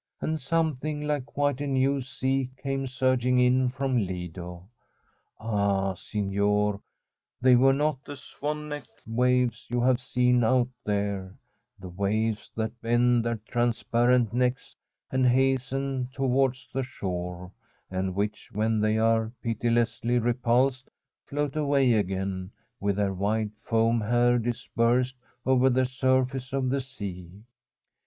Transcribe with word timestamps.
And 0.19 0.39
something 0.41 1.01
like 1.01 1.27
quite 1.27 1.61
a 1.61 1.67
new 1.67 2.01
sea 2.01 2.49
came 2.57 2.87
surging 2.87 3.37
in 3.37 3.69
from 3.69 3.97
Lido. 3.97 4.67
Ah, 5.39 5.93
signor! 5.93 6.81
they 7.39 7.55
were 7.55 7.71
not 7.71 8.03
the 8.03 8.17
swan 8.17 8.67
necked 8.67 9.03
waves 9.05 9.67
you 9.69 9.79
have 9.81 10.01
seen 10.01 10.43
out 10.43 10.69
there, 10.83 11.35
the 11.79 11.89
waves 11.89 12.49
that 12.55 12.81
bend 12.81 13.23
their 13.23 13.35
transparent 13.47 14.33
necks 14.33 14.75
and 15.11 15.27
hasten 15.27 16.09
towards 16.11 16.67
the 16.73 16.81
shore, 16.81 17.51
and 17.91 18.15
which, 18.15 18.49
when 18.51 18.79
they 18.79 18.97
are 18.97 19.31
pitilessly 19.43 20.17
repulsed, 20.17 20.89
float 21.27 21.55
away 21.55 21.93
again 21.93 22.49
with 22.79 22.95
their 22.95 23.13
white 23.13 23.51
foam 23.61 24.01
hair 24.01 24.39
dispersed 24.39 25.17
over 25.45 25.69
the 25.69 25.85
surface 25.85 26.53
of 26.53 26.69
the 26.71 26.81
sea. 26.81 27.43